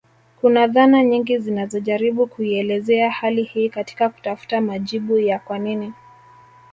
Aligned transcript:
Kuna 0.41 0.67
dhana 0.67 1.03
nyingi 1.03 1.37
zinazojaribu 1.37 2.27
kuielezea 2.27 3.11
hali 3.11 3.43
hii 3.43 3.69
katika 3.69 4.09
kutafuta 4.09 4.61
majibu 4.61 5.17
ya 5.19 5.39
kwa 5.39 5.59
nini 5.59 5.93